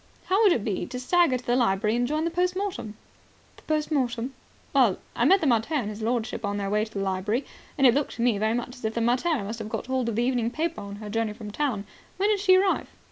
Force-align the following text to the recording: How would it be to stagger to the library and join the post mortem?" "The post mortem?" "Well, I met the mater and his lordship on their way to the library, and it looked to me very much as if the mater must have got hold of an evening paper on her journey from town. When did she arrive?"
How 0.25 0.41
would 0.41 0.51
it 0.51 0.63
be 0.65 0.87
to 0.87 0.99
stagger 0.99 1.37
to 1.37 1.45
the 1.45 1.55
library 1.55 1.95
and 1.95 2.07
join 2.07 2.25
the 2.25 2.31
post 2.31 2.55
mortem?" 2.55 2.95
"The 3.57 3.61
post 3.61 3.91
mortem?" 3.91 4.33
"Well, 4.73 4.97
I 5.15 5.25
met 5.25 5.41
the 5.41 5.45
mater 5.45 5.75
and 5.75 5.91
his 5.91 6.01
lordship 6.01 6.43
on 6.43 6.57
their 6.57 6.71
way 6.71 6.83
to 6.85 6.91
the 6.91 7.01
library, 7.01 7.45
and 7.77 7.85
it 7.85 7.93
looked 7.93 8.15
to 8.15 8.23
me 8.23 8.39
very 8.39 8.55
much 8.55 8.75
as 8.77 8.83
if 8.83 8.95
the 8.95 9.01
mater 9.01 9.29
must 9.43 9.59
have 9.59 9.69
got 9.69 9.85
hold 9.85 10.09
of 10.09 10.17
an 10.17 10.23
evening 10.23 10.49
paper 10.49 10.81
on 10.81 10.95
her 10.95 11.09
journey 11.11 11.33
from 11.33 11.51
town. 11.51 11.85
When 12.17 12.29
did 12.29 12.39
she 12.39 12.55
arrive?" 12.55 12.87